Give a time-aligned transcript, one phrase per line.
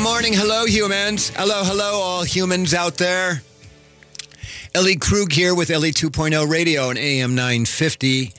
[0.00, 0.32] morning.
[0.32, 1.28] Hello, humans.
[1.30, 3.42] Hello, hello, all humans out there.
[4.74, 8.32] Ellie Krug here with Ellie 2.0 Radio and AM 950.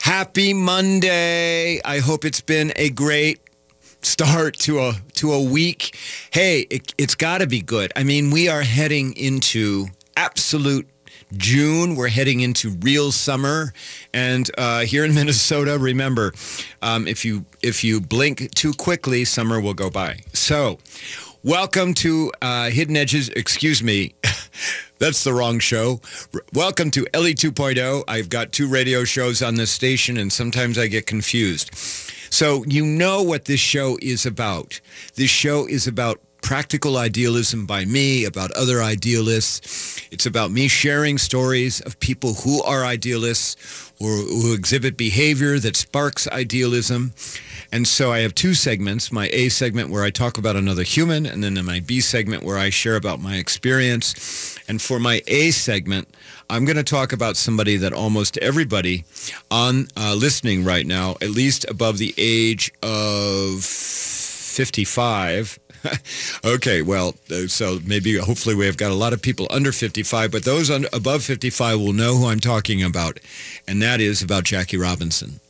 [0.00, 1.80] Happy Monday.
[1.84, 3.40] I hope it's been a great
[4.02, 5.96] start to a to a week.
[6.32, 7.92] Hey, it, it's got to be good.
[7.94, 9.86] I mean, we are heading into
[10.16, 10.88] absolute
[11.36, 11.96] June.
[11.96, 13.72] We're heading into real summer,
[14.12, 16.32] and uh, here in Minnesota, remember,
[16.82, 20.20] um, if you if you blink too quickly, summer will go by.
[20.32, 20.78] So,
[21.42, 23.28] welcome to uh, Hidden Edges.
[23.30, 24.14] Excuse me.
[24.98, 26.00] That's the wrong show.
[26.54, 28.04] Welcome to Ellie 2.0.
[28.08, 31.74] I've got two radio shows on this station, and sometimes I get confused.
[32.32, 34.80] So, you know what this show is about.
[35.14, 40.00] This show is about practical idealism by me about other idealists.
[40.12, 45.74] It's about me sharing stories of people who are idealists or who exhibit behavior that
[45.74, 47.12] sparks idealism.
[47.72, 51.26] And so I have two segments, my A segment where I talk about another human,
[51.26, 54.56] and then in my B segment where I share about my experience.
[54.68, 56.06] And for my A segment,
[56.48, 59.04] I'm going to talk about somebody that almost everybody
[59.50, 63.64] on uh, listening right now, at least above the age of
[64.56, 65.58] 55,
[66.46, 70.32] okay, well, uh, so maybe hopefully we have got a lot of people under 55,
[70.32, 73.20] but those under, above 55 will know who I'm talking about,
[73.68, 75.40] and that is about Jackie Robinson.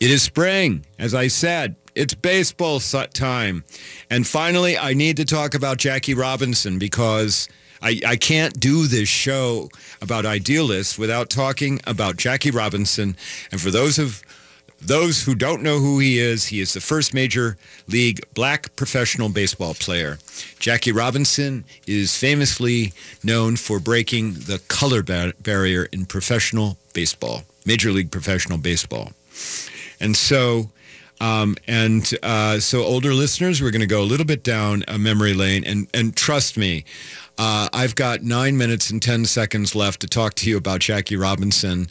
[0.00, 1.76] It is spring, as I said.
[1.94, 3.64] It's baseball time.
[4.10, 7.48] And finally, I need to talk about Jackie Robinson because
[7.80, 9.70] I, I can't do this show
[10.02, 13.16] about idealists without talking about Jackie Robinson.
[13.50, 14.22] And for those of
[14.82, 17.56] those who don't know who he is, he is the first major
[17.88, 20.18] league black professional baseball player.
[20.58, 27.90] Jackie Robinson is famously known for breaking the color bar- barrier in professional baseball, major
[27.90, 29.12] league professional baseball.
[30.00, 30.70] And so,
[31.20, 34.98] um, and uh, so older listeners, we're going to go a little bit down a
[34.98, 35.64] memory lane.
[35.64, 36.84] And, and trust me,
[37.38, 41.16] uh, I've got nine minutes and 10 seconds left to talk to you about Jackie
[41.16, 41.86] Robinson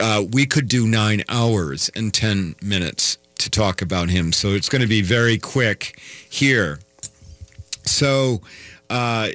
[0.00, 4.32] uh, we could do nine hours and 10 minutes to talk about him.
[4.32, 6.80] So it's going to be very quick here.
[7.84, 8.40] So,
[8.90, 9.30] uh,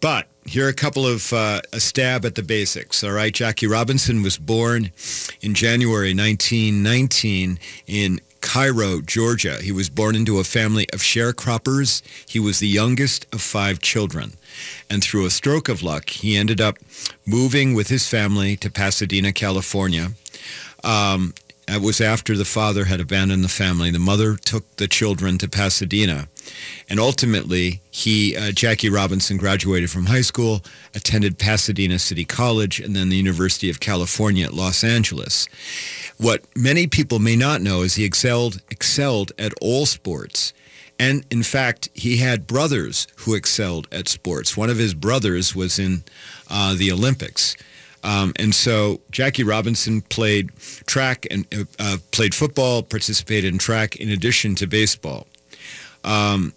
[0.00, 3.02] but here are a couple of uh, a stab at the basics.
[3.02, 4.90] All right, Jackie Robinson was born
[5.40, 9.56] in January 1919 in Cairo, Georgia.
[9.62, 12.02] He was born into a family of sharecroppers.
[12.28, 14.34] He was the youngest of five children.
[14.90, 16.76] And through a stroke of luck, he ended up
[17.26, 20.12] moving with his family to Pasadena, California.
[20.84, 21.32] Um,
[21.68, 23.90] it was after the father had abandoned the family.
[23.90, 26.28] The mother took the children to Pasadena.
[26.90, 30.62] And ultimately, he, uh, Jackie Robinson graduated from high school,
[30.94, 35.48] attended Pasadena City College, and then the University of California at Los Angeles.
[36.18, 40.52] What many people may not know is he excelled, excelled at all sports.
[40.98, 44.56] And in fact, he had brothers who excelled at sports.
[44.56, 46.04] One of his brothers was in
[46.48, 47.56] uh, the Olympics.
[48.04, 50.50] Um, and so Jackie Robinson played
[50.86, 55.26] track and uh, uh, played football, participated in track in addition to baseball.
[56.04, 56.52] Um,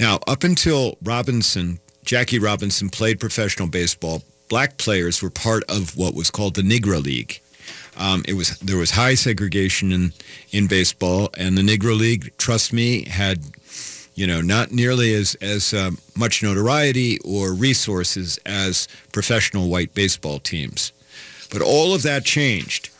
[0.00, 4.22] now, up until Robinson, Jackie Robinson played professional baseball.
[4.48, 7.40] Black players were part of what was called the Negro League.
[7.96, 10.12] Um, it was there was high segregation in
[10.50, 13.44] in baseball, and the Negro League, trust me, had
[14.20, 20.38] you know not nearly as as um, much notoriety or resources as professional white baseball
[20.38, 20.92] teams.
[21.50, 22.90] But all of that changed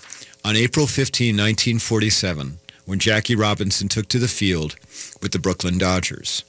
[0.46, 4.76] on April 15, 1947, when Jackie Robinson took to the field
[5.20, 6.42] with the Brooklyn Dodgers.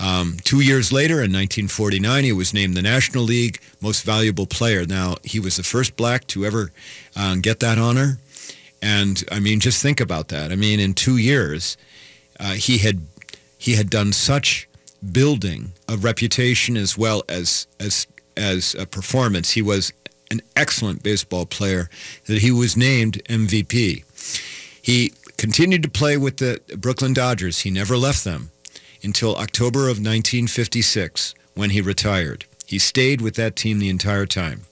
[0.00, 4.86] Um, two years later, in 1949, he was named the National League Most Valuable Player.
[4.86, 6.72] Now, he was the first black to ever
[7.14, 8.16] um, get that honor.
[8.80, 10.50] And I mean, just think about that.
[10.50, 11.76] I mean, in two years,
[12.40, 13.02] uh, he had
[13.62, 14.68] he had done such
[15.12, 19.52] building of reputation as well as as as a performance.
[19.52, 19.92] He was
[20.32, 21.88] an excellent baseball player
[22.26, 24.02] that he was named MVP.
[24.82, 27.60] He continued to play with the Brooklyn Dodgers.
[27.60, 28.50] He never left them
[29.00, 32.46] until October of 1956 when he retired.
[32.66, 34.62] He stayed with that team the entire time.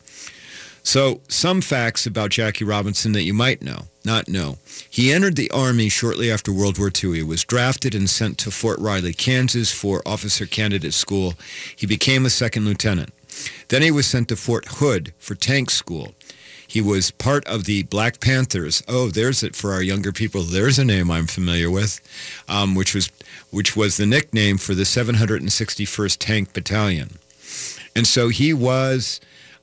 [0.83, 4.59] So, some facts about Jackie Robinson that you might know, not know.
[4.89, 7.15] He entered the Army shortly after World War II.
[7.15, 11.35] He was drafted and sent to Fort Riley, Kansas for officer candidate school.
[11.75, 13.13] He became a second lieutenant.
[13.69, 16.15] Then he was sent to Fort Hood for tank school.
[16.67, 18.83] He was part of the Black Panthers.
[18.87, 20.43] Oh, there's it for our younger people.
[20.43, 22.01] There's a name I'm familiar with,
[22.49, 23.11] um, which was
[23.51, 27.19] which was the nickname for the 761st Tank Battalion.
[27.97, 29.21] And so he was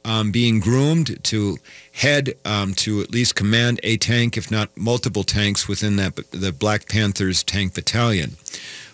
[0.08, 1.58] um, being groomed to
[1.92, 6.54] head um, to at least command a tank, if not multiple tanks within that the
[6.54, 8.38] Black Panthers tank battalion.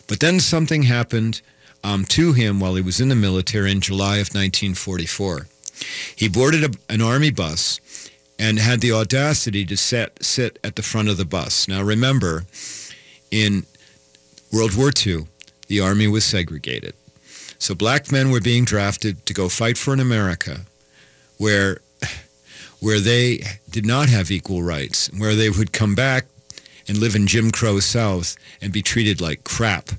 [0.07, 1.41] But then something happened
[1.83, 5.47] um, to him while he was in the military in July of 1944.
[6.15, 7.79] He boarded a, an army bus
[8.39, 11.67] and had the audacity to set, sit at the front of the bus.
[11.67, 12.45] Now remember,
[13.29, 13.67] in
[14.51, 15.27] World War II,
[15.67, 16.95] the army was segregated.
[17.59, 20.61] So black men were being drafted to go fight for an America
[21.37, 21.79] where
[22.79, 26.25] where they did not have equal rights, where they would come back
[26.87, 29.89] and live in Jim Crow South and be treated like crap.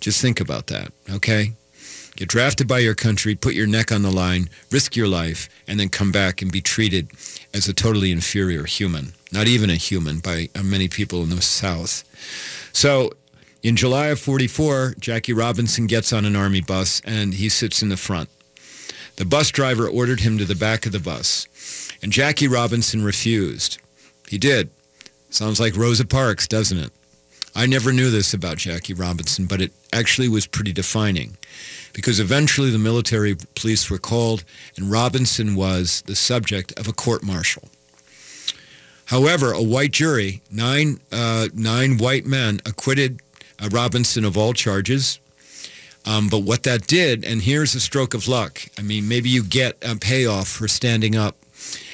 [0.00, 1.52] Just think about that, okay?
[2.16, 5.78] Get drafted by your country, put your neck on the line, risk your life, and
[5.78, 7.10] then come back and be treated
[7.52, 9.12] as a totally inferior human.
[9.32, 12.04] Not even a human by uh, many people in the South.
[12.72, 13.12] So
[13.62, 17.88] in July of 44, Jackie Robinson gets on an army bus and he sits in
[17.88, 18.28] the front.
[19.16, 21.46] The bus driver ordered him to the back of the bus.
[22.02, 23.78] And Jackie Robinson refused.
[24.28, 24.70] He did.
[25.30, 26.92] Sounds like Rosa Parks, doesn't it?
[27.56, 31.36] I never knew this about Jackie Robinson, but it actually was pretty defining
[31.92, 34.44] because eventually the military police were called
[34.76, 37.68] and Robinson was the subject of a court-martial.
[39.06, 43.20] However, a white jury, nine, uh, nine white men, acquitted
[43.62, 45.20] uh, Robinson of all charges.
[46.06, 48.60] Um, but what that did, and here's a stroke of luck.
[48.78, 51.36] I mean, maybe you get a payoff for standing up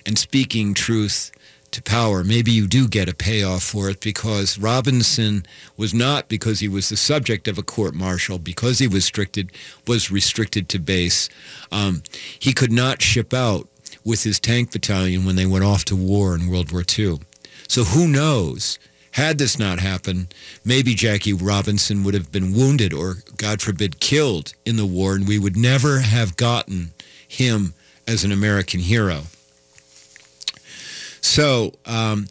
[0.04, 1.30] and speaking truth
[1.70, 2.24] to power.
[2.24, 5.44] Maybe you do get a payoff for it because Robinson
[5.76, 9.52] was not because he was the subject of a court martial, because he was restricted,
[9.86, 11.28] was restricted to base.
[11.70, 12.02] Um,
[12.38, 13.68] he could not ship out
[14.04, 17.20] with his tank battalion when they went off to war in World War II.
[17.68, 18.78] So who knows?
[19.12, 20.32] Had this not happened,
[20.64, 25.26] maybe Jackie Robinson would have been wounded or, God forbid, killed in the war, and
[25.26, 26.92] we would never have gotten
[27.26, 27.74] him
[28.06, 29.22] as an American hero.
[31.20, 32.28] So, um,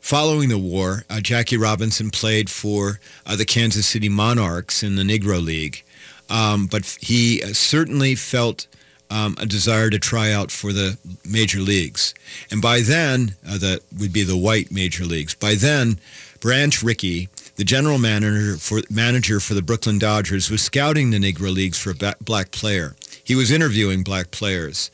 [0.00, 5.02] following the war, uh, Jackie Robinson played for uh, the Kansas City Monarchs in the
[5.02, 5.84] Negro League,
[6.30, 8.66] um, but he uh, certainly felt
[9.14, 12.14] um, a desire to try out for the major leagues.
[12.50, 15.34] And by then, uh, that would be the white major leagues.
[15.34, 16.00] By then,
[16.40, 21.54] Branch Rickey, the general manager for, manager for the Brooklyn Dodgers, was scouting the Negro
[21.54, 22.96] Leagues for a black player.
[23.22, 24.90] He was interviewing black players.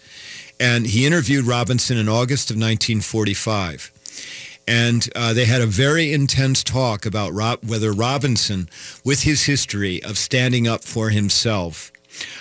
[0.61, 3.91] And he interviewed Robinson in August of 1945.
[4.69, 8.69] And uh, they had a very intense talk about Rob, whether Robinson,
[9.03, 11.91] with his history of standing up for himself,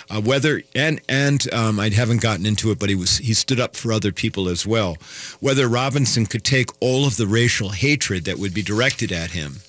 [0.08, 3.60] uh, whether and and um, I haven't gotten into it, but he was he stood
[3.60, 4.96] up for other people as well.
[5.40, 9.60] Whether Robinson could take all of the racial hatred that would be directed at him,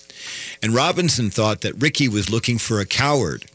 [0.61, 3.45] and Robinson thought that Rickey was looking for a coward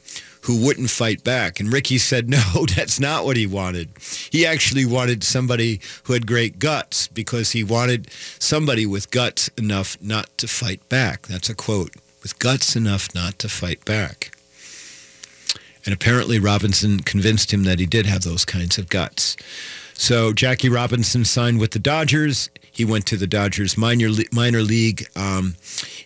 [0.46, 1.58] who wouldn't fight back.
[1.58, 3.90] And Rickey said, no, that's not what he wanted.
[4.30, 9.96] He actually wanted somebody who had great guts because he wanted somebody with guts enough
[10.00, 11.26] not to fight back.
[11.26, 14.35] That's a quote, with guts enough not to fight back.
[15.86, 19.36] And apparently Robinson convinced him that he did have those kinds of guts.
[19.94, 22.50] So Jackie Robinson signed with the Dodgers.
[22.70, 25.54] He went to the Dodgers minor, minor league um,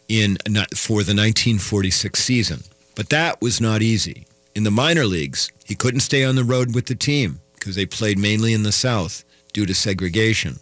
[0.08, 0.36] in
[0.76, 2.60] for the 1946 season.
[2.94, 6.74] But that was not easy in the minor leagues, he couldn't stay on the road
[6.74, 10.58] with the team because they played mainly in the South due to segregation.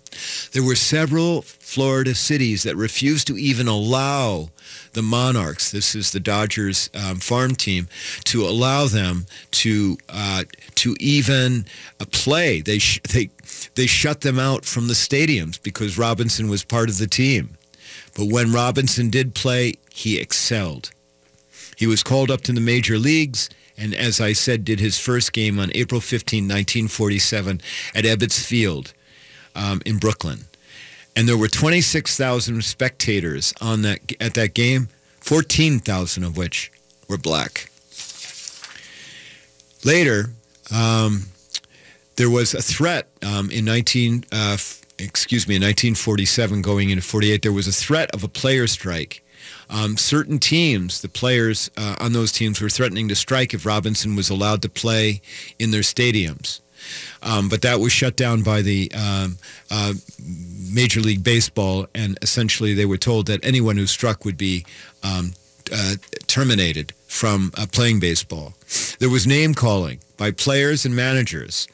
[0.52, 4.50] There were several Florida cities that refused to even allow
[4.92, 7.88] the Monarchs, this is the Dodgers um, farm team,
[8.24, 10.44] to allow them to uh,
[10.76, 11.66] to even
[12.00, 12.60] uh, play.
[12.60, 13.30] They sh- they
[13.74, 17.56] they shut them out from the stadiums because Robinson was part of the team.
[18.16, 20.90] But when Robinson did play, he excelled.
[21.76, 25.32] He was called up to the major leagues and as I said, did his first
[25.32, 27.60] game on April 15, 1947
[27.94, 28.92] at Ebbets Field
[29.54, 30.46] um, in Brooklyn.
[31.18, 34.86] And there were 26,000 spectators on that at that game,
[35.18, 36.70] 14,000 of which
[37.08, 37.72] were black.
[39.84, 40.30] Later,
[40.72, 41.24] um,
[42.14, 44.58] there was a threat um, in 19, uh,
[44.96, 49.24] excuse me, in 1947 going into 48, there was a threat of a player strike
[49.70, 54.16] um, certain teams, the players uh, on those teams were threatening to strike if Robinson
[54.16, 55.20] was allowed to play
[55.58, 56.60] in their stadiums.
[57.22, 59.38] Um, but that was shut down by the um,
[59.70, 59.94] uh,
[60.72, 64.64] Major League Baseball, and essentially they were told that anyone who struck would be
[65.02, 65.32] um,
[65.72, 65.94] uh,
[66.26, 68.54] terminated from uh, playing baseball.
[68.98, 71.68] There was name calling by players and managers.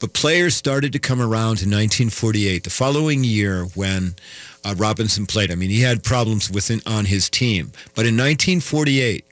[0.00, 4.14] But players started to come around in 1948, the following year when
[4.64, 5.50] uh, Robinson played.
[5.50, 7.72] I mean, he had problems within on his team.
[7.94, 9.24] But in 1948,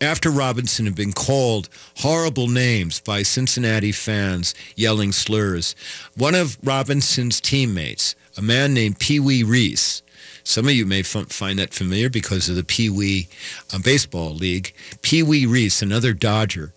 [0.00, 5.74] after Robinson had been called horrible names by Cincinnati fans yelling slurs,
[6.16, 10.02] one of Robinson's teammates, a man named Pee Wee Reese,
[10.44, 13.28] Some of you may f- find that familiar because of the Pee Wee
[13.72, 14.72] uh, Baseball League.
[15.02, 16.72] Pee Wee Reese, another Dodger,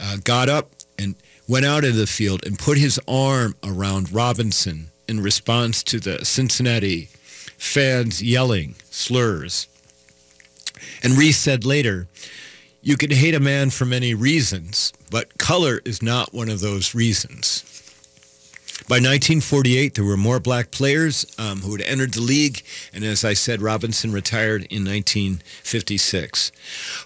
[0.00, 1.14] uh, got up and
[1.46, 6.24] went out of the field and put his arm around Robinson in response to the
[6.24, 7.10] Cincinnati
[7.60, 9.68] fans yelling slurs.
[11.02, 12.08] And Reese said later,
[12.82, 16.94] you can hate a man for many reasons, but color is not one of those
[16.94, 17.62] reasons.
[18.88, 22.62] By 1948, there were more black players um, who had entered the league,
[22.94, 26.50] and as I said, Robinson retired in 1956.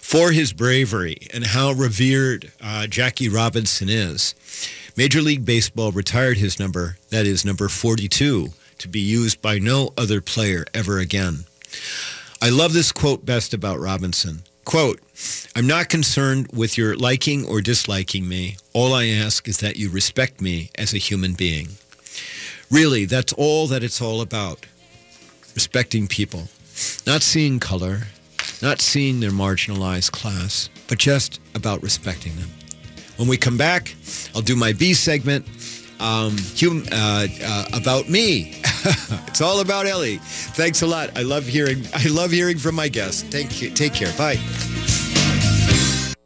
[0.01, 4.33] For his bravery and how revered uh, Jackie Robinson is,
[4.95, 9.93] Major League Baseball retired his number, that is number 42, to be used by no
[9.97, 11.45] other player ever again.
[12.41, 14.43] I love this quote best about Robinson.
[14.65, 14.99] Quote,
[15.55, 18.57] I'm not concerned with your liking or disliking me.
[18.73, 21.69] All I ask is that you respect me as a human being.
[22.71, 24.65] Really, that's all that it's all about.
[25.53, 26.49] Respecting people.
[27.05, 28.07] Not seeing color,
[28.61, 32.49] not seeing their marginalized class, but just about respecting them.
[33.17, 33.95] When we come back,
[34.35, 35.47] I'll do my B segment
[35.99, 38.61] um, hum, uh, uh, about me.
[39.27, 40.17] it's all about Ellie.
[40.19, 41.17] Thanks a lot.
[41.17, 41.83] I love hearing.
[41.93, 43.23] I love hearing from my guests.
[43.23, 43.69] Thank you.
[43.71, 44.13] Take care.
[44.17, 44.39] Bye.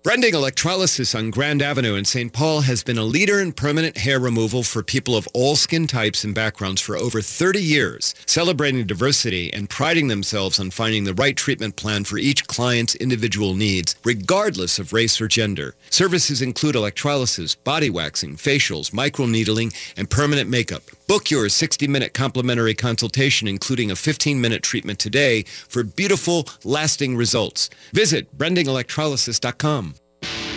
[0.01, 2.31] Brending Electrolysis on Grand Avenue in St.
[2.31, 6.23] Paul has been a leader in permanent hair removal for people of all skin types
[6.23, 11.35] and backgrounds for over 30 years, celebrating diversity and priding themselves on finding the right
[11.35, 15.75] treatment plan for each client's individual needs, regardless of race or gender.
[15.89, 20.83] Services include electrolysis, body waxing, facials, microneedling, and permanent makeup.
[21.07, 27.69] Book your 60-minute complimentary consultation, including a 15-minute treatment today for beautiful, lasting results.
[27.91, 29.95] Visit brendingelectrolysis.com.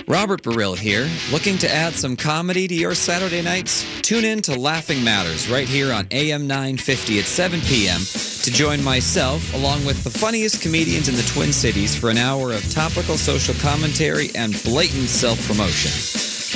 [0.09, 3.87] Robert Burrill here, looking to add some comedy to your Saturday nights?
[4.03, 8.01] Tune in to Laughing Matters right here on AM 950 at 7 p.m.
[8.01, 12.53] to join myself along with the funniest comedians in the Twin Cities for an hour
[12.53, 15.91] of topical social commentary and blatant self-promotion.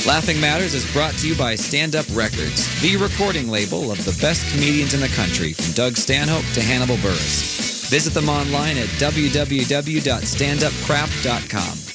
[0.07, 4.17] Laughing Matters is brought to you by Stand Up Records, the recording label of the
[4.21, 7.89] best comedians in the country, from Doug Stanhope to Hannibal Buress.
[7.91, 11.86] Visit them online at www.standupcrap.com.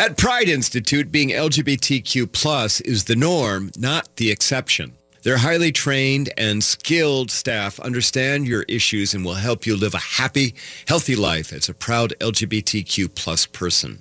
[0.00, 4.92] At Pride Institute, being LGBTQ plus is the norm, not the exception.
[5.24, 9.98] Their highly trained and skilled staff understand your issues and will help you live a
[9.98, 10.54] happy,
[10.86, 13.98] healthy life as a proud LGBTQ plus person.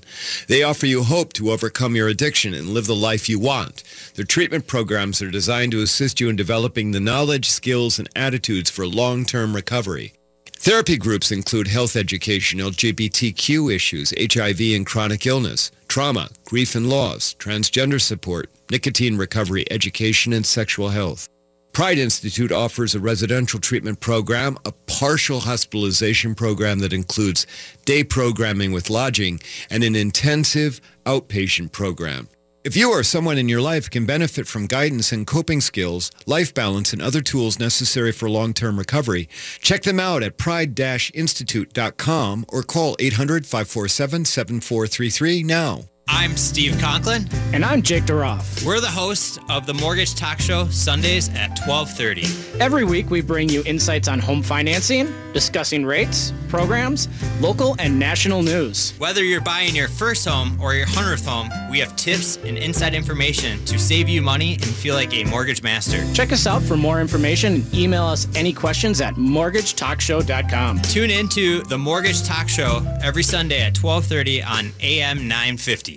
[0.48, 3.82] They offer you hope to overcome your addiction and live the life you want.
[4.14, 8.70] Their treatment programs are designed to assist you in developing the knowledge, skills, and attitudes
[8.70, 10.14] for long-term recovery.
[10.60, 17.34] Therapy groups include health education, LGBTQ issues, HIV and chronic illness, trauma, grief and loss,
[17.40, 21.28] transgender support, nicotine recovery, education, and sexual health.
[21.74, 27.48] Pride Institute offers a residential treatment program, a partial hospitalization program that includes
[27.86, 29.40] day programming with lodging,
[29.72, 32.30] and an intensive outpatient program.
[32.68, 36.54] If you or someone in your life can benefit from guidance and coping skills, life
[36.54, 39.30] balance, and other tools necessary for long-term recovery,
[39.62, 45.86] check them out at pride-institute.com or call 800-547-7433 now.
[46.10, 47.28] I'm Steve Conklin.
[47.54, 48.66] And I'm Jake Duroff.
[48.66, 52.60] We're the hosts of the Mortgage Talk Show Sundays at 1230.
[52.62, 57.08] Every week we bring you insights on home financing, discussing rates, programs,
[57.42, 58.94] local and national news.
[58.98, 62.94] Whether you're buying your first home or your 100th home, we have tips and inside
[62.94, 66.04] information to save you money and feel like a mortgage master.
[66.14, 70.82] Check us out for more information and email us any questions at mortgagetalkshow.com.
[70.84, 75.97] Tune into the Mortgage Talk Show every Sunday at 1230 on AM 950.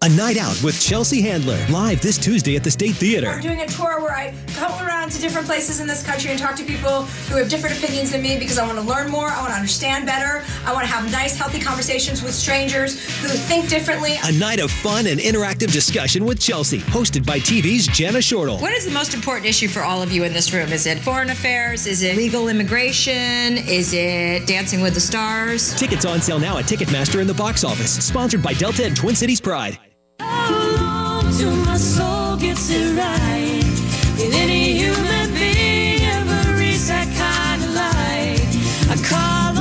[0.00, 3.30] A night out with Chelsea Handler, live this Tuesday at the State Theater.
[3.30, 6.38] I'm doing a tour where I go around to different places in this country and
[6.38, 9.26] talk to people who have different opinions than me because I want to learn more,
[9.26, 13.26] I want to understand better, I want to have nice, healthy conversations with strangers who
[13.26, 14.14] think differently.
[14.22, 18.58] A night of fun and interactive discussion with Chelsea, hosted by TV's Jenna Shortle.
[18.58, 20.72] What is the most important issue for all of you in this room?
[20.72, 21.88] Is it foreign affairs?
[21.88, 23.58] Is it legal immigration?
[23.66, 25.74] Is it dancing with the stars?
[25.74, 27.92] Tickets on sale now at Ticketmaster in the box office.
[28.06, 29.76] Sponsored by Delta and Twin Cities Pride.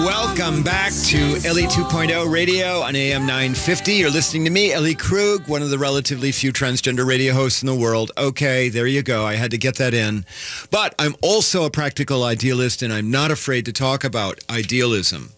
[0.04, 3.94] Welcome back to Ellie 2.0 Radio on AM 950.
[3.94, 7.68] You're listening to me, Ellie Krug, one of the relatively few transgender radio hosts in
[7.68, 8.12] the world.
[8.18, 9.24] Okay, there you go.
[9.24, 10.26] I had to get that in.
[10.72, 15.37] But I'm also a practical idealist, and I'm not afraid to talk about idealism.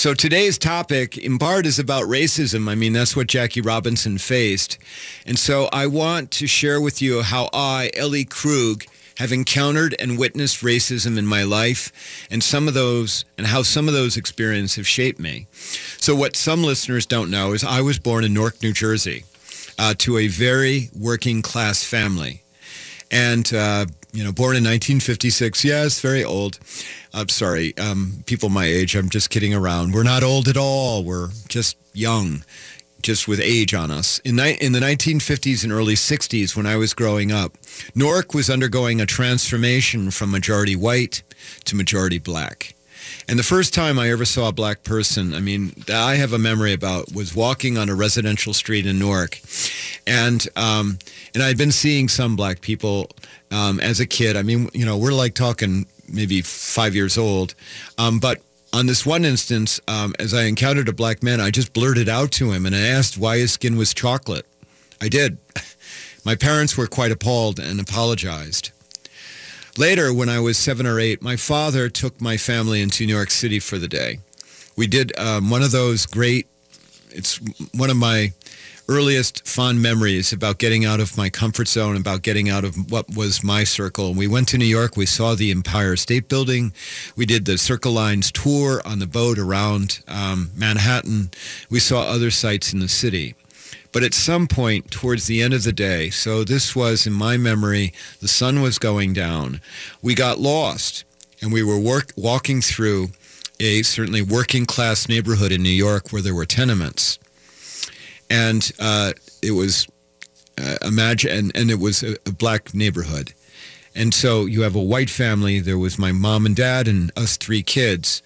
[0.00, 2.70] So today's topic, in part, is about racism.
[2.70, 4.78] I mean, that's what Jackie Robinson faced.
[5.26, 8.84] And so I want to share with you how I, Ellie Krug,
[9.18, 11.92] have encountered and witnessed racism in my life
[12.30, 15.48] and some of those and how some of those experiences have shaped me.
[15.98, 19.24] So what some listeners don't know is I was born in Newark, New Jersey,
[19.78, 22.42] uh, to a very working class family.
[23.10, 25.64] And, uh, you know, born in 1956.
[25.64, 26.58] Yes, very old.
[27.14, 29.94] I'm sorry, um, people my age, I'm just kidding around.
[29.94, 31.04] We're not old at all.
[31.04, 32.44] We're just young
[33.02, 34.18] just with age on us.
[34.20, 37.56] In, ni- in the 1950s and early 60s, when I was growing up,
[37.94, 41.22] Newark was undergoing a transformation from majority white
[41.64, 42.74] to majority black.
[43.28, 46.32] And the first time I ever saw a black person, I mean, that I have
[46.32, 49.40] a memory about was walking on a residential street in Newark,
[50.06, 50.98] and um,
[51.34, 53.10] and I'd been seeing some black people
[53.50, 54.36] um, as a kid.
[54.36, 57.54] I mean, you know, we're like talking maybe five years old,
[57.98, 58.42] um, but
[58.72, 62.30] on this one instance, um, as I encountered a black man, I just blurted out
[62.32, 64.46] to him and I asked why his skin was chocolate.
[65.00, 65.38] I did.
[66.24, 68.70] My parents were quite appalled and apologized.
[69.78, 73.30] Later, when I was seven or eight, my father took my family into New York
[73.30, 74.18] City for the day.
[74.76, 76.48] We did um, one of those great,
[77.10, 77.40] it's
[77.72, 78.32] one of my
[78.90, 83.06] earliest fond memories about getting out of my comfort zone, about getting out of what
[83.14, 84.14] was my circle.
[84.14, 84.96] We went to New York.
[84.96, 86.72] We saw the Empire State Building.
[87.14, 91.30] We did the Circle Lines tour on the boat around um, Manhattan.
[91.70, 93.36] We saw other sites in the city.
[93.92, 97.36] But at some point towards the end of the day, so this was in my
[97.36, 99.60] memory, the sun was going down.
[100.02, 101.04] We got lost
[101.40, 103.10] and we were work, walking through
[103.60, 107.20] a certainly working class neighborhood in New York where there were tenements.
[108.30, 109.86] And uh, it was,
[110.58, 113.34] uh, imagine, and, and it was a, a black neighborhood.
[113.94, 115.60] And so you have a white family.
[115.60, 118.22] There was my mom and dad and us three kids.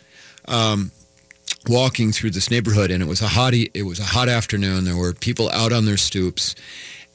[0.46, 0.92] Um,
[1.68, 4.96] walking through this neighborhood and it was a hot it was a hot afternoon there
[4.96, 6.54] were people out on their stoops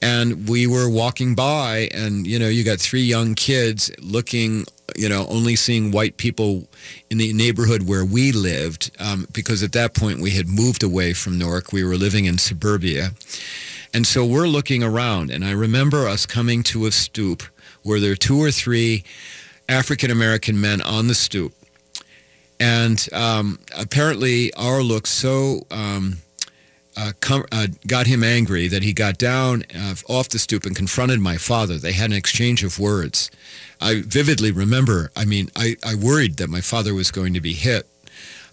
[0.01, 4.65] and we were walking by and you know you got three young kids looking
[4.99, 6.67] you know only seeing white people
[7.09, 11.13] in the neighborhood where we lived um, because at that point we had moved away
[11.13, 11.71] from newark.
[11.71, 13.11] We were living in suburbia.
[13.93, 17.41] And so we're looking around and i remember us coming to a stoop
[17.81, 19.03] where there are two or three
[19.67, 21.53] african american men on the stoop.
[22.59, 26.17] And um, apparently our look so um,
[26.97, 30.75] uh, com- uh, got him angry that he got down uh, off the stoop and
[30.75, 31.77] confronted my father.
[31.77, 33.31] They had an exchange of words.
[33.79, 37.53] I vividly remember, I mean, I, I worried that my father was going to be
[37.53, 37.87] hit.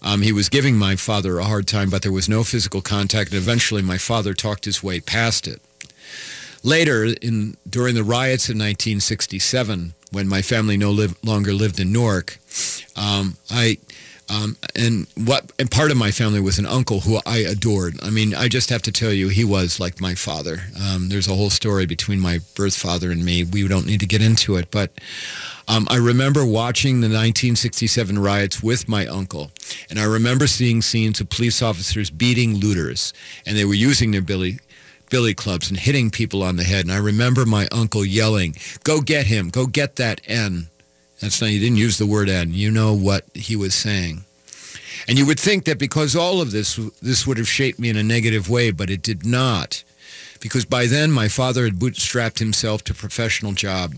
[0.01, 3.31] Um, he was giving my father a hard time, but there was no physical contact,
[3.31, 5.61] and eventually my father talked his way past it.
[6.63, 11.91] Later, in, during the riots in 1967, when my family no live, longer lived in
[11.91, 12.37] Newark,
[12.95, 13.77] um, I
[14.29, 17.99] um, and what and part of my family was an uncle who I adored.
[18.03, 20.63] I mean, I just have to tell you, he was like my father.
[20.81, 23.43] Um, there's a whole story between my birth father and me.
[23.43, 24.91] We don't need to get into it, but
[25.67, 29.51] um, I remember watching the 1967 riots with my uncle,
[29.89, 33.13] and I remember seeing scenes of police officers beating looters,
[33.45, 34.59] and they were using their billy
[35.09, 36.83] billy clubs and hitting people on the head.
[36.83, 39.49] And I remember my uncle yelling, "Go get him!
[39.49, 40.67] Go get that N!"
[41.21, 42.53] That's not, he didn't use the word N.
[42.53, 44.23] You know what he was saying.
[45.07, 47.97] And you would think that because all of this, this would have shaped me in
[47.97, 49.83] a negative way, but it did not.
[50.39, 53.95] Because by then my father had bootstrapped himself to professional job.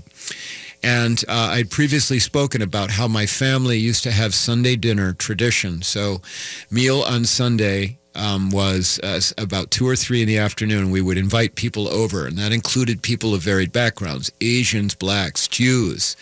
[0.81, 5.81] And uh, I'd previously spoken about how my family used to have Sunday dinner tradition.
[5.81, 6.21] So
[6.71, 10.91] meal on Sunday um, was uh, about two or three in the afternoon.
[10.91, 16.15] We would invite people over, and that included people of varied backgrounds, Asians, blacks, Jews.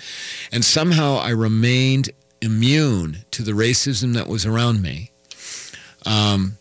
[0.51, 5.11] And somehow I remained immune to the racism that was around me.
[6.05, 6.57] Um,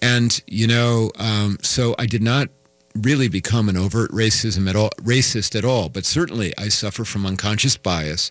[0.00, 2.48] and, you know, um, so I did not
[2.94, 7.24] really become an overt racism at all, racist at all, but certainly I suffer from
[7.24, 8.30] unconscious bias.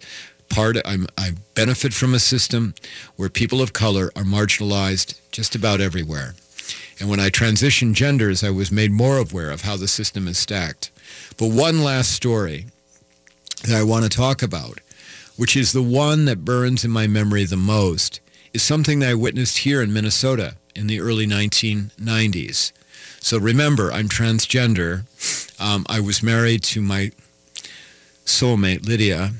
[0.52, 2.74] Part I'm, I benefit from a system
[3.16, 6.36] where people of color are marginalized just about everywhere.
[7.00, 10.38] And when I transitioned genders, I was made more aware of how the system is
[10.38, 10.92] stacked.
[11.38, 12.66] But one last story
[13.64, 14.82] that I want to talk about,
[15.38, 18.20] which is the one that burns in my memory the most,
[18.54, 22.74] is something that I witnessed here in Minnesota in the early 1990s.
[23.22, 25.06] So remember, I'm transgender.
[25.62, 27.12] Um, I was married to my
[28.26, 29.32] soulmate, Lydia,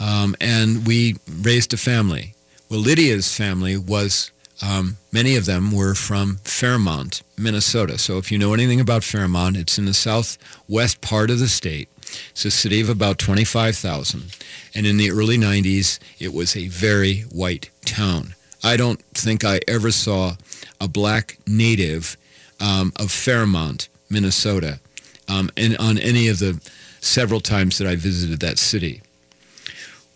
[0.00, 2.34] um, and we raised a family.
[2.68, 4.30] Well, Lydia's family was,
[4.62, 7.98] um, many of them were from Fairmont, Minnesota.
[7.98, 11.88] So if you know anything about Fairmont, it's in the southwest part of the state.
[12.30, 14.36] It's a city of about 25,000.
[14.74, 18.34] And in the early 90s, it was a very white town.
[18.62, 20.36] I don't think I ever saw
[20.80, 22.16] a black native
[22.60, 24.80] um, of Fairmont, Minnesota,
[25.28, 26.60] um, and on any of the
[27.00, 29.02] several times that I visited that city.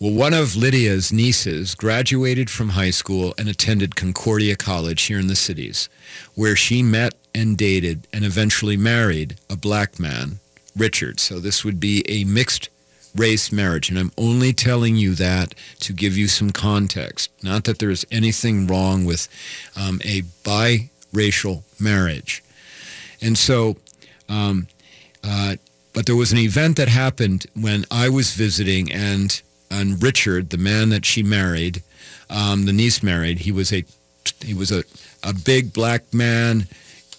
[0.00, 5.26] Well, one of Lydia's nieces graduated from high school and attended Concordia College here in
[5.26, 5.88] the cities,
[6.36, 10.38] where she met and dated and eventually married a black man,
[10.76, 11.18] Richard.
[11.18, 12.68] So this would be a mixed
[13.16, 13.90] race marriage.
[13.90, 17.32] And I'm only telling you that to give you some context.
[17.42, 19.26] Not that there's anything wrong with
[19.74, 22.44] um, a biracial marriage.
[23.20, 23.78] And so,
[24.28, 24.68] um,
[25.24, 25.56] uh,
[25.92, 30.58] but there was an event that happened when I was visiting and and Richard, the
[30.58, 31.82] man that she married,
[32.30, 33.84] um, the niece married, he was a
[34.44, 34.84] he was a,
[35.22, 36.66] a big black man,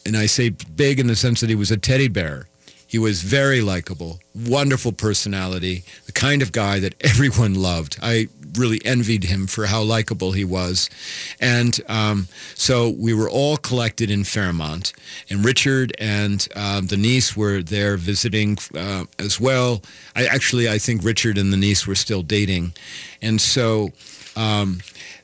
[0.06, 2.48] and I say big in the sense that he was a teddy bear.
[2.86, 7.98] He was very likable, wonderful personality, the kind of guy that everyone loved.
[8.02, 10.90] I really envied him for how likable he was.
[11.40, 14.94] And um, so we were all collected in Fairmont,
[15.30, 19.82] and Richard and um, the niece were there visiting uh, as well.
[20.16, 22.74] I actually, I think Richard and the niece were still dating.
[23.22, 23.92] And so,
[24.36, 24.80] um,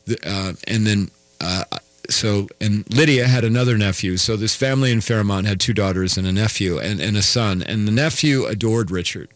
[0.05, 1.11] the, uh, and then
[1.41, 1.63] uh,
[2.09, 4.17] so and Lydia had another nephew.
[4.17, 7.63] So this family in Fairmont had two daughters and a nephew and, and a son.
[7.63, 9.29] And the nephew adored Richard.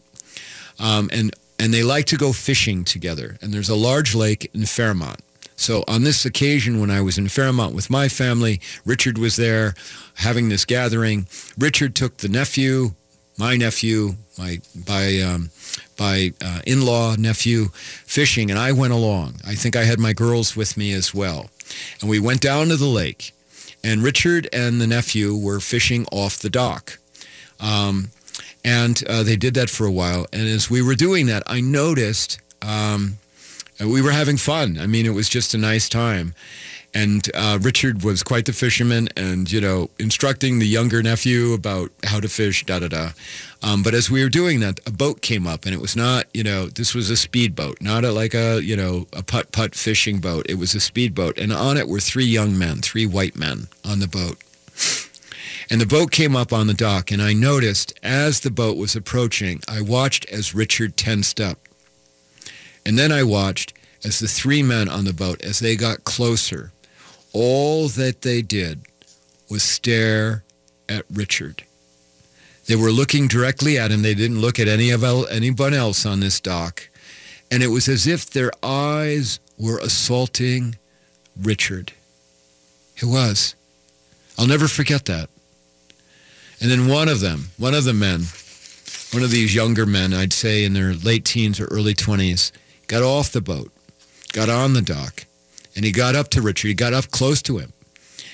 [0.80, 3.38] Um, and and they like to go fishing together.
[3.42, 5.20] And there's a large lake in Fairmont.
[5.56, 9.74] So on this occasion, when I was in Fairmont with my family, Richard was there
[10.16, 11.28] having this gathering.
[11.58, 12.92] Richard took the nephew,
[13.38, 15.50] my nephew, my by um,
[15.98, 19.36] by uh, in-law nephew fishing, and I went along.
[19.46, 21.50] I think I had my girls with me as well,
[22.00, 23.34] and we went down to the lake.
[23.84, 27.00] And Richard and the nephew were fishing off the dock.
[27.60, 28.12] Um,
[28.64, 30.26] and uh, they did that for a while.
[30.34, 33.18] And as we were doing that, I noticed um,
[33.80, 34.78] we were having fun.
[34.78, 36.34] I mean, it was just a nice time.
[36.92, 41.92] And uh, Richard was quite the fisherman and, you know, instructing the younger nephew about
[42.04, 43.10] how to fish, da da da.
[43.62, 46.26] Um, but as we were doing that, a boat came up and it was not,
[46.34, 49.76] you know, this was a speedboat, not a, like a, you know, a putt putt
[49.76, 50.48] fishing boat.
[50.50, 51.38] It was a speedboat.
[51.38, 54.40] And on it were three young men, three white men on the boat.
[55.70, 58.96] And the boat came up on the dock, and I noticed as the boat was
[58.96, 61.60] approaching, I watched as Richard tensed up.
[62.86, 66.72] And then I watched as the three men on the boat, as they got closer,
[67.34, 68.82] all that they did
[69.50, 70.44] was stare
[70.88, 71.64] at Richard.
[72.66, 74.02] They were looking directly at him.
[74.02, 76.90] They didn't look at any of el- anyone else on this dock.
[77.52, 80.78] And it was as if their eyes were assaulting
[81.40, 81.94] Richard.
[82.98, 83.56] It was.
[84.38, 85.30] I'll never forget that.
[86.62, 88.22] And then one of them, one of the men,
[89.14, 92.52] one of these younger men, I'd say in their late teens or early 20s,
[92.88, 93.72] got off the boat,
[94.34, 95.26] got on the dock,
[95.76, 96.68] and he got up to Richard.
[96.68, 97.74] He got up close to him,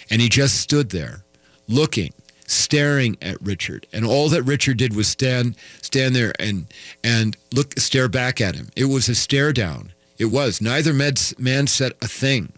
[0.10, 1.24] and he just stood there,
[1.68, 2.14] looking,
[2.48, 3.88] staring at Richard.
[3.94, 6.66] And all that Richard did was stand, stand there and
[7.04, 8.70] and look, stare back at him.
[8.76, 9.92] It was a stare down.
[10.18, 10.62] It was.
[10.62, 12.54] Neither man said a thing,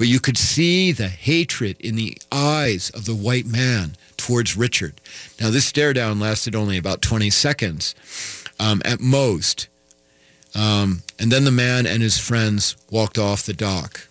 [0.00, 4.98] but you could see the hatred in the eyes of the white man towards Richard.
[5.38, 7.94] Now, this stare down lasted only about 20 seconds
[8.58, 9.68] um, at most.
[10.54, 14.08] Um, and then the man and his friends walked off the dock.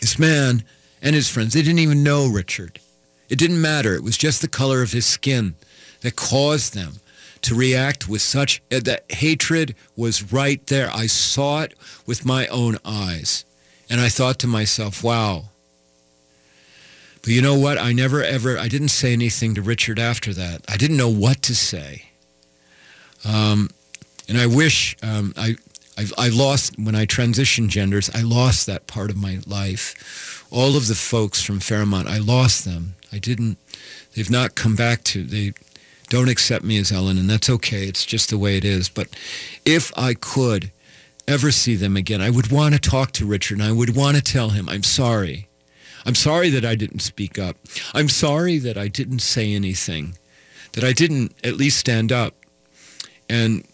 [0.00, 0.64] This man
[1.02, 2.80] and his friends, they didn't even know Richard.
[3.28, 3.94] It didn't matter.
[3.94, 5.56] It was just the color of his skin
[6.00, 7.00] that caused them
[7.42, 10.90] to react with such uh, that hatred was right there.
[10.90, 11.74] I saw it
[12.06, 13.44] with my own eyes.
[13.90, 15.44] And I thought to myself, wow,
[17.22, 17.78] but you know what?
[17.78, 20.62] I never ever, I didn't say anything to Richard after that.
[20.68, 22.06] I didn't know what to say.
[23.24, 23.70] Um,
[24.28, 25.56] and I wish um, I,
[25.96, 30.46] I, I lost, when I transitioned genders, I lost that part of my life.
[30.50, 32.94] All of the folks from Fairmont, I lost them.
[33.12, 33.58] I didn't,
[34.14, 35.54] they've not come back to, they
[36.08, 37.84] don't accept me as Ellen, and that's okay.
[37.84, 38.88] It's just the way it is.
[38.88, 39.08] But
[39.64, 40.70] if I could
[41.28, 44.16] ever see them again, I would want to talk to Richard, and I would want
[44.16, 45.46] to tell him, I'm sorry.
[46.06, 47.56] I'm sorry that I didn't speak up.
[47.94, 50.16] I'm sorry that I didn't say anything,
[50.72, 52.34] that I didn't at least stand up.
[53.28, 53.64] And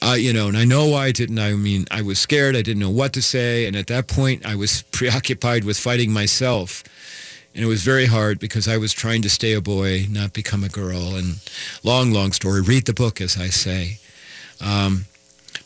[0.00, 1.38] I, you know, and I know why I didn't.
[1.38, 2.56] I mean, I was scared.
[2.56, 3.66] I didn't know what to say.
[3.66, 6.82] And at that point, I was preoccupied with fighting myself.
[7.54, 10.64] And it was very hard because I was trying to stay a boy, not become
[10.64, 11.14] a girl.
[11.14, 11.38] And
[11.82, 12.62] long, long story.
[12.62, 13.98] Read the book, as I say.
[14.60, 15.06] Um,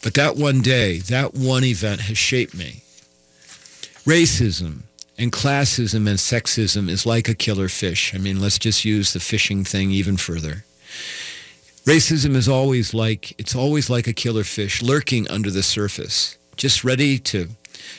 [0.02, 2.82] but that one day, that one event has shaped me.
[4.04, 4.82] Racism,
[5.18, 8.14] and classism and sexism is like a killer fish.
[8.14, 10.64] I mean, let's just use the fishing thing even further.
[11.84, 16.84] Racism is always like, it's always like a killer fish lurking under the surface, just
[16.84, 17.48] ready to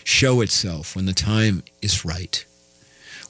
[0.04, 2.46] show itself when the time is right.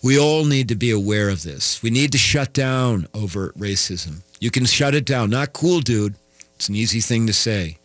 [0.04, 1.82] We all need to be aware of this.
[1.82, 4.22] We need to shut down overt racism.
[4.40, 5.30] You can shut it down.
[5.30, 6.16] Not cool, dude.
[6.56, 7.78] It's an easy thing to say.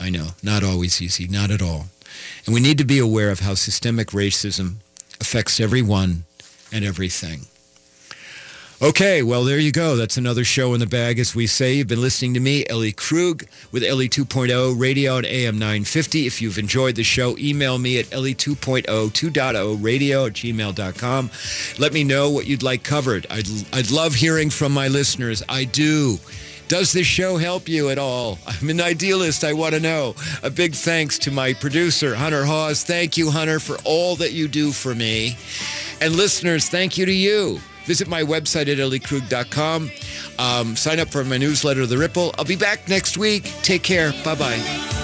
[0.00, 0.28] I know.
[0.42, 1.28] Not always easy.
[1.28, 1.86] Not at all.
[2.46, 4.76] And we need to be aware of how systemic racism
[5.20, 6.24] affects everyone
[6.72, 7.46] and everything.
[8.82, 9.94] Okay, well, there you go.
[9.94, 11.74] That's another show in the bag, as we say.
[11.74, 16.26] You've been listening to me, Ellie Krug, with Ellie 2.0 Radio at AM 950.
[16.26, 21.30] If you've enjoyed the show, email me at Ellie 2.0, 2.0 radio at gmail.com.
[21.78, 23.26] Let me know what you'd like covered.
[23.28, 25.42] I'd, I'd love hearing from my listeners.
[25.46, 26.18] I do.
[26.70, 28.38] Does this show help you at all?
[28.46, 29.42] I'm an idealist.
[29.42, 30.14] I want to know.
[30.44, 32.84] A big thanks to my producer, Hunter Hawes.
[32.84, 35.36] Thank you, Hunter, for all that you do for me.
[36.00, 37.58] And listeners, thank you to you.
[37.86, 39.90] Visit my website at elliekrug.com.
[40.38, 42.32] Um, sign up for my newsletter, The Ripple.
[42.38, 43.52] I'll be back next week.
[43.62, 44.12] Take care.
[44.24, 44.99] Bye-bye.